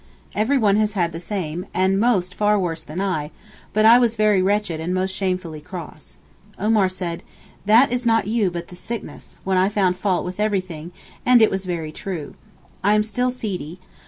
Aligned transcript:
Everyone 0.33 0.77
has 0.77 0.93
had 0.93 1.11
the 1.11 1.19
same, 1.19 1.67
and 1.75 1.99
most 1.99 2.33
far 2.33 2.57
worse 2.57 2.81
than 2.81 2.99
I, 2.99 3.29
but 3.71 3.85
I 3.85 3.99
was 3.99 4.15
very 4.15 4.41
wretched 4.41 4.79
and 4.79 4.95
most 4.95 5.11
shamefully 5.11 5.61
cross. 5.61 6.17
Omar 6.57 6.89
said, 6.89 7.21
'That 7.67 7.93
is 7.93 8.03
not 8.03 8.25
you 8.25 8.49
but 8.49 8.69
the 8.69 8.75
sickness,' 8.75 9.37
when 9.43 9.59
I 9.59 9.69
found 9.69 9.95
fault 9.95 10.25
with 10.25 10.39
everything, 10.39 10.91
and 11.23 11.39
it 11.39 11.51
was 11.51 11.65
very 11.65 11.91
true. 11.91 12.33
I 12.83 12.95
am 12.95 13.03
still 13.03 13.29
seedy. 13.29 13.77